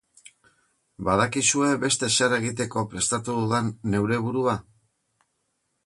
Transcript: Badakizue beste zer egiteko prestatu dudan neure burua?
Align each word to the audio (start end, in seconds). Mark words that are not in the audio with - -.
Badakizue 1.09 1.67
beste 1.85 2.09
zer 2.15 2.35
egiteko 2.39 2.85
prestatu 2.95 3.37
dudan 3.43 3.71
neure 3.95 4.21
burua? 4.27 4.61